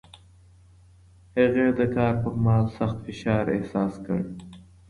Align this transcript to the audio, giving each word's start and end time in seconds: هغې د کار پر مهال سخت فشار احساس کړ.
هغې 1.37 1.67
د 1.77 1.79
کار 1.95 2.13
پر 2.21 2.33
مهال 2.43 2.67
سخت 2.77 2.97
فشار 3.05 3.43
احساس 3.55 3.93
کړ. 4.05 4.19